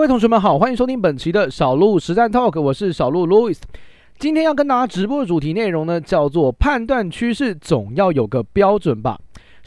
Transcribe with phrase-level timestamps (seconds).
[0.00, 3.58] 各位同学们好，欢迎收听本期的小鹿实战 Talk，我是小鹿 Louis。
[4.18, 9.20] 今天要跟大家直播的主题内容呢，叫做判断趋势总要有个标准吧。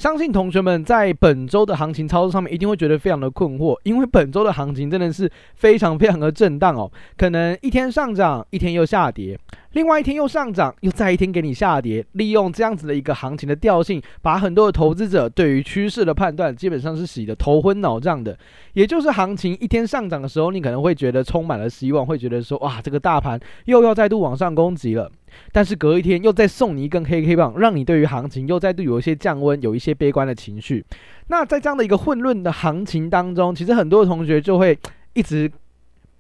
[0.04, 9.40] 相信同学们在本周的行情操作上面一定会觉得非常的困惑，因为本周的行情真的是非常非常的震荡哦，可能一天上涨，一天又下跌。
[9.72, 18.38] 另外一天又上涨，又再一天给你下跌，利用这样子的一个行情的调性，把很多的投资者对于趋势的判断基本上是洗得头昏脑胀的。
[18.74, 25.10] 也就是行情一天上涨的时候，你可能会觉得充满了希望，会觉得说哇，这个大盘又要再度往上攻击了。
[25.52, 30.86] 但是隔一天又再送你一根黑 K 棒，让你对于行情又再度有一些降温，有一些悲观的情绪。
[31.28, 34.78] 那在这样的一个混乱的行情当中，其实很多同学就会
[35.14, 35.52] 一直。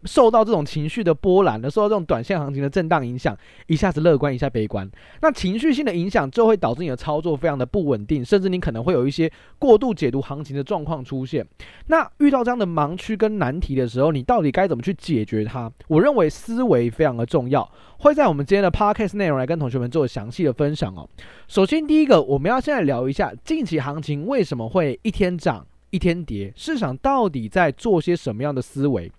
[0.05, 4.89] 受到这种情绪的波澜的，受到这种短线行情的震荡影响，一下子乐观，一下悲观，
[5.21, 11.45] 那情绪性的影响就会导致你的操作非常的不稳定，甚至你可能会有一些过度解读行情的状况出现。
[11.87, 15.71] 那遇到这样的盲区跟难题的时候，你到底该怎么去解决它？
[15.87, 21.07] 我认为思维非常的重要，会在我们今天的 podcast 内容来跟同学们做详细的分享哦。
[21.47, 29.11] 首先，第一个我们要先来聊一下近期行情为什么会一天涨一天跌，市场到底在做些什么样的思维？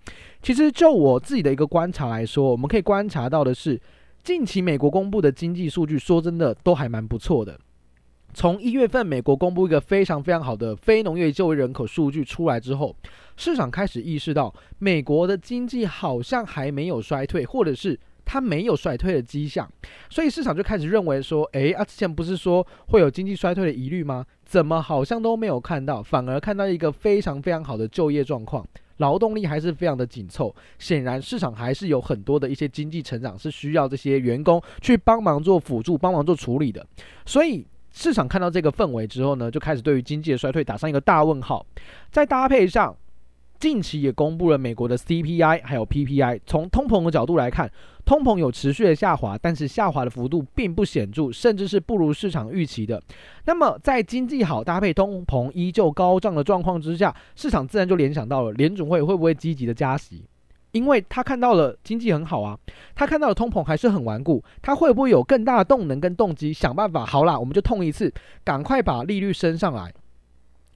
[0.45, 3.81] 其实就我自己的一个观察来说，我们可以观察到的是，
[4.23, 7.59] 近期美国公布的经济数据，说真的都还蛮不错的。
[8.31, 12.95] 从一月份美国公布一个非常非常好的非农业就业人口数据出来之后，
[13.35, 19.67] 市场开始意识到美国的经济好像还没有衰退，或者是它没有衰退的迹象，
[20.11, 24.23] 所以市场就开始认为说，诶，啊，之前不是说会有经济衰退的疑虑吗？
[24.45, 28.63] 怎么好像都没有看到，反而看到一个非常非常好的就业状况。
[28.97, 36.85] 劳动力还是非常的紧凑，显然市场还是有很多的一些经济成长是需要这些员工去帮忙做辅助、帮忙做处理的。
[37.25, 41.65] 所以市场看到这个氛围之后呢，就开始对于经济的衰退打上一个大问号。
[42.11, 42.95] 再搭配上。
[43.59, 47.71] 近期也公布了美国的 CPI 还有 PPI，从通膨的角度来看，
[48.05, 53.01] 通膨有持续的下滑，但是下滑的幅度并不显著，甚至是不如市场预期的。
[53.45, 60.25] 那么在经济好搭配通膨依旧高涨的状况之下，市场自然就联想到了联准会会不会积极的加息，
[60.71, 62.59] 因为他看到了经济很好啊，
[62.93, 67.05] 他看到了通膨还是很顽固，他会不会有更大的动能跟动机想办法？
[67.05, 69.91] 好啦，我们就痛一次，赶快把利率升上来。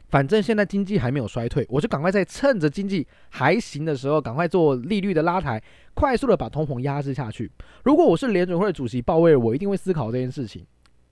[0.09, 5.61] 反正现在经济还没有衰退，我就赶快在趁着经济还行的时候，赶快做利率的拉抬，
[5.93, 7.51] 快速的把通膨压制下去。
[7.83, 10.65] 如果我是联准会主席鲍威尔，我一定会思考这件事情，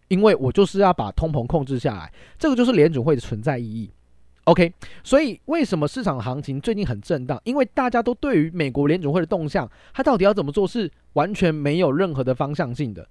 [0.08, 3.91] 因为我就是要把通膨控制下来，这个就是联准会的存在意义。
[4.46, 7.40] OK，所以为什么市场行情最近很震荡？
[7.44, 13.08] 因为大家都对于美国联准会的动向，它到底要怎么做，是完全没有任何的方向性的。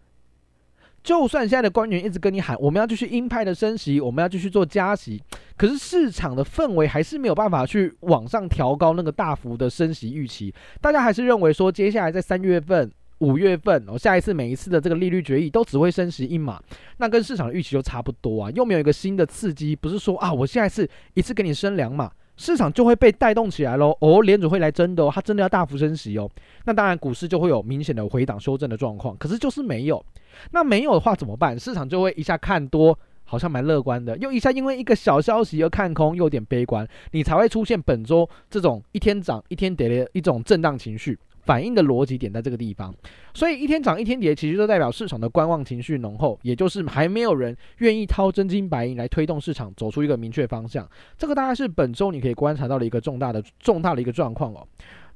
[1.04, 5.22] 就算现在的官员一直跟你喊，我们要继续鹰派的升息，我们要继续做加息，
[5.56, 10.54] 可是市场的氛围还是没有办法去往上调高那个大幅的升息预期。
[10.80, 16.62] 大家还是认为说，接下来在三月份、五月份，哦，下一次每一次的这个利率决议都只会升息一码，
[16.98, 22.10] 那跟市场的预期就差不多啊，又没有一个新的刺激，不是说啊，我下一次一次给你升两码。
[22.38, 26.30] 市场就会被带动起来喽，哦，联准会来真的哦，它真的要大幅升息哦，
[26.66, 30.04] 那当然股市就会有明显的回档修正的状况，可是就是没有，
[30.50, 31.58] 那没有的话怎么办？
[31.58, 41.18] 市场就会一下看多，好像蛮乐观的，又一下因为一个小消息而看空，又有点悲观，你才会出现本周这种一天涨一天跌的一种震荡情绪。
[41.42, 42.92] 反应的逻辑点在这个地方，
[43.32, 50.84] 所以一天涨一天跌，其实就代表市场的观望情绪浓厚，也就是还没有人愿意掏真金白银来推动市场走出一个明确方向。
[51.16, 54.66] 这个大概是本周你可以观察到的一个重大的重大的一个状况哦。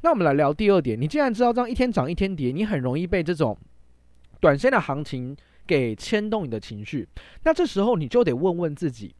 [0.03, 3.59] 那我们来聊第二点，你既然知道这样一天涨一天跌，你很容易被这种
[4.39, 5.37] 短线的行情
[5.71, 7.07] 给牵动你的情绪，
[7.45, 9.15] 那这时候你就得问问自己。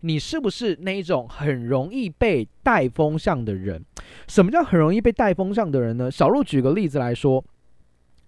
[0.00, 3.84] 你是不是那一种很容易被带风向的人？
[4.26, 6.10] 什么叫很容易被带风向的人呢？
[6.10, 7.44] 小鹿举个例子来说，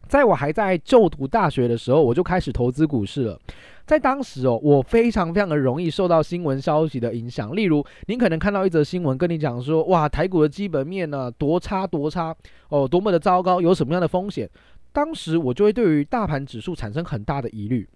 [0.07, 3.41] 在我还在就读大学的时候，我就开始投资股市了。
[3.87, 7.55] 在当时哦，我非常非常的容易受到新闻消息的影响。
[7.55, 12.35] 例如，您可能看到一则新闻跟你讲说，哇，台股的基本面呢，多差多差
[12.69, 14.49] 哦，多么的糟糕，有什么样的风险？
[14.97, 17.87] 当时我就会对于大盘指数产生很大的疑虑。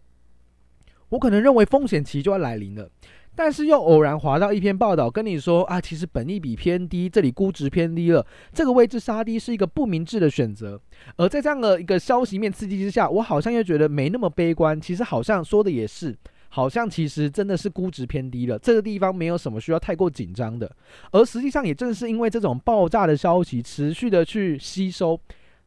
[1.09, 2.91] 我可能认为风险期就要来临了。
[3.35, 10.79] 但是又偶然滑到一篇报道，跟你说啊，其实本益比偏低，这里估值偏低了，这个位置杀低是一个不明智的选择。
[11.17, 14.79] 而在这样的一个消息面刺激之下，我好像又觉得没那么悲观。
[14.79, 16.15] 其实好像说的也是，
[16.51, 20.71] 好像其实真的是估值偏低了，这个地方没有什么需要太过紧张的。
[21.13, 25.19] 而实际上也正是因为这种爆炸的消息持续的去吸收，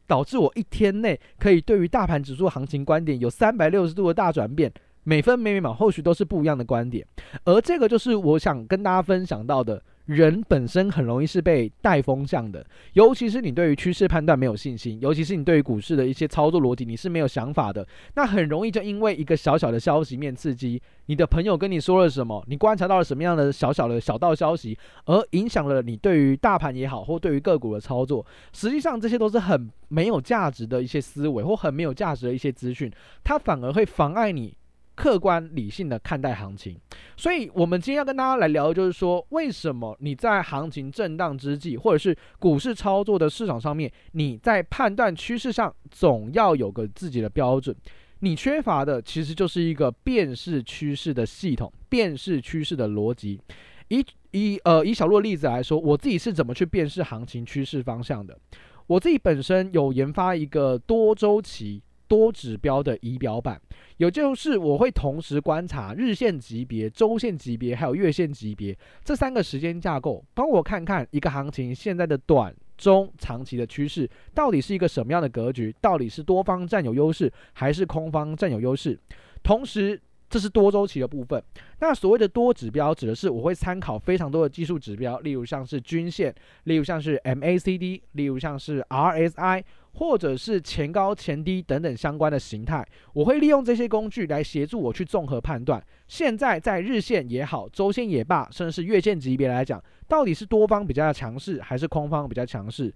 [0.06, 4.72] 导致我一天内可以对于大盘指数行情观点有三百六十度的大转变。
[5.06, 7.06] 每分每秒，后续都是不一样的观点，
[7.44, 32.92] 而这个就是我想跟大家分享到的人本身很容易是被带风向的，尤其是你对于趋势判断没有信心，尤其是你对于股市的一些操作逻辑你是没有想法的，那很容易就因为一个小小的消息面刺激，你的朋友跟你说了什么，你观察到了什么样的小小的小道消息，而影响了你对于大盘也好，或对于个股的操作，实际上这些都是很没有价值的一些思维，或很没有价值的一些资讯，
[33.22, 34.54] 它反而会妨碍你。
[34.94, 36.78] 客观理性的看待行情，
[37.16, 47.74] 所以我们今天要跟大家来聊的就是说，为什么你在行情震荡之际，或者是股市操作的市场上面，你在判断趋势上总要有个自己的标准。
[48.20, 53.40] 你缺乏的其实就是一个辨识趋势的系统，辨识趋势的逻辑。
[53.88, 58.38] 以以呃以小洛例子来说，我自己是怎么去辨识行情趋势方向的？
[58.86, 61.82] 我自己本身有研发一个多周期。
[62.06, 63.60] 多指标的仪表板，
[63.96, 78.98] 也就是我会同时观察日线级别、周线级别还有月线级别这三个时间架构，帮我看看一个行情现在的短、中、长期的趋势到底是一个什么样的格局，到底是多方占有优势还是空方占有优势。
[79.42, 81.42] 同时，这是多周期的部分。
[81.80, 86.34] 那所谓的多指标，指的是我会参考非常多的技术指标，例如像是均线，
[86.64, 89.62] 例如像是 MACD，例如像是 RSI。
[89.94, 95.82] 或者是前高前低等等相关的形态，我会利用这些工具来协助我去综合判断。
[96.08, 102.92] 现在在日线也好，周线也罢，甚至是月线级别来讲，到底是多方比较强势，还是空方比较强势？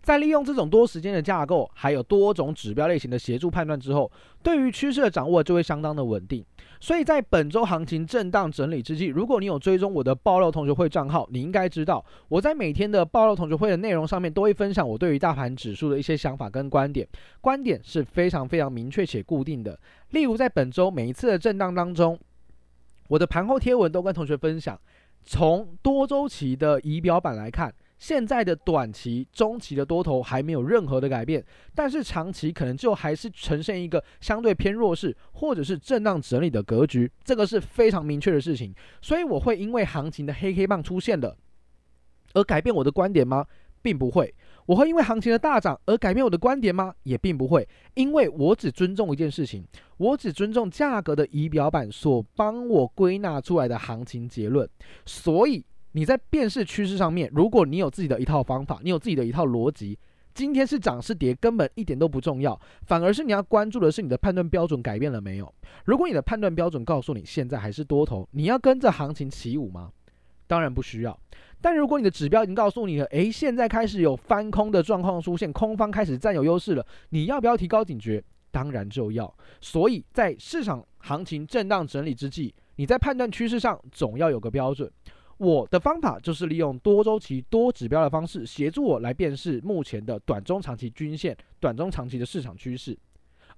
[0.00, 4.10] 在利用这种多时间的架构，还有多种指标类型的协助判断之后，
[4.42, 6.44] 对于趋势的掌握就会相当的稳定。
[6.82, 17.06] 所以在本周行情震荡整理之际，如果你有追踪我的爆料同学会账号，你应该知道我在每天的爆料同学会的内容上面都会分享我对于大盘指数的一些想法跟观点，
[17.40, 19.78] 观点是非常非常明确且固定的。
[20.10, 22.18] 例如在本周每一次的震荡当中，
[23.06, 24.76] 我的盘后贴文都跟同学分享，
[25.22, 27.72] 从多周期的仪表板来看。
[28.02, 31.40] 现在的短期、中期的多头还没有任何的改变，
[31.72, 38.74] 但是长期可能就还是呈现一个相对偏弱势，或者是震荡整理的格局，这个是非常明确的事情。
[39.00, 41.36] 所以我会因为行情的黑黑棒出现了，
[42.34, 43.46] 而改变我的观点吗？
[43.80, 44.34] 并不会。
[44.66, 46.92] 我会因为行情的大涨而改变我的观点吗？
[47.04, 47.68] 也并不会。
[47.94, 49.64] 因为我只尊重一件事情，
[49.98, 54.68] 我只尊重价格的仪表板所帮我归纳出来的行情结论，
[55.06, 55.64] 所以。
[55.92, 59.98] 你在辨识趋势上面，如果你有自己的一套方法，你有自己的一套逻辑，
[60.34, 65.54] 今天是涨是跌根本一点都不重要，反而是你要关注的是你的判断标准改变了没有。
[65.84, 69.92] 如果你的判断标准告诉你现在还是多头，你要跟着行情起舞吗？
[70.46, 71.18] 当然不需要。
[71.60, 78.22] 但如果你的指标已经告诉你了，诶，现在开始有翻空的状况出现，空方开始占有优势了，你要不要提高警觉？
[78.50, 79.34] 当然就要。
[79.60, 84.90] 所以在市场行情震荡整理之际，你在判断趋势上总要有个标准。
[85.42, 92.96] 我的方法就是利用多周期、多指标的方式，协助我来辨识目前的短中长期均线、短中长期的市场趋势，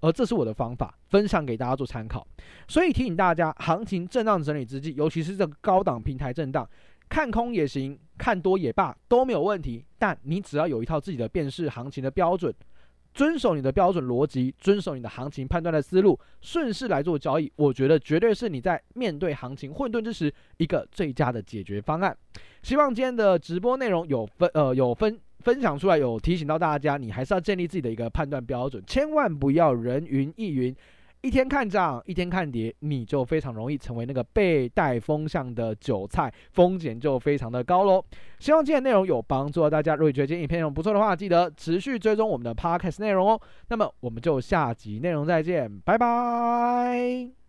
[0.01, 2.27] 而这是我的方法，分享给大家做参考。
[2.67, 6.67] 所以提醒大家，行情震荡整理之际，尤其是这个高档平台震荡，
[7.07, 9.85] 看空也行，看多也罢，都没有问题。
[9.99, 12.51] 但你只要有一套自己的辨识行情的标准。
[13.15, 22.15] 遵守你的标准逻辑，遵守你的行情判断的思路，顺势来做交易，我觉得绝对是你在面对行情混沌之时一个最佳的解决方案。
[22.63, 30.75] 希望今天的直播内容有分呃有分分享出来，有提醒到大家，你还是要建立自己的一个判断标准，千万不要人云亦云。
[31.25, 38.05] 一天看涨，一天看跌，你就非常容易成为那个被带风向的韭菜，风险就非常的高喽。
[38.39, 39.95] 希望今天内容有帮助到大家。
[39.97, 43.41] 如果觉得今天影片内容不错的话，记得持续追踪我们的 Podcast 内容哦。
[43.69, 47.44] 那么我们就下集内容再见，拜拜。